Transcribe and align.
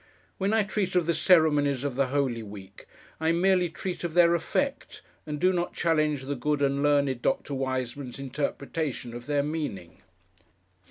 When 0.39 0.51
I 0.51 0.63
treat 0.63 0.95
of 0.95 1.05
the 1.05 1.13
ceremonies 1.13 1.83
of 1.83 1.95
the 1.95 2.07
Holy 2.07 2.41
Week, 2.41 2.87
I 3.19 3.31
merely 3.31 3.69
treat 3.69 4.03
of 4.03 4.15
their 4.15 4.33
effect, 4.33 5.03
and 5.27 5.39
do 5.39 5.53
not 5.53 5.73
challenge 5.75 6.23
the 6.23 6.35
good 6.35 6.63
and 6.63 6.81
learned 6.81 7.21
Dr. 7.21 7.53
Wiseman's 7.53 8.17
interpretation 8.17 9.13
of 9.13 9.27
their 9.27 9.43
meaning. 9.43 10.01